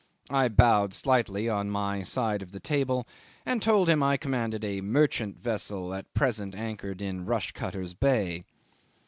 [0.31, 3.07] I bowed slightly on my side of the table,
[3.45, 8.43] and told him I commanded a merchant vessel at present anchored in Rushcutters' Bay.